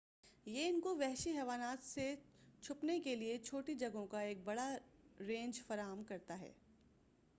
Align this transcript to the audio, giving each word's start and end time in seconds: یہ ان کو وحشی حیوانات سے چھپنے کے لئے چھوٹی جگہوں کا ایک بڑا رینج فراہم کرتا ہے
یہ 0.47 0.67
ان 0.67 0.79
کو 0.79 0.95
وحشی 0.95 1.31
حیوانات 1.31 1.83
سے 1.83 2.13
چھپنے 2.63 2.99
کے 2.99 3.15
لئے 3.15 3.37
چھوٹی 3.37 3.75
جگہوں 3.75 4.05
کا 4.07 4.19
ایک 4.21 4.43
بڑا 4.43 4.67
رینج 5.19 5.61
فراہم 5.67 6.03
کرتا 6.03 6.39
ہے 6.39 6.51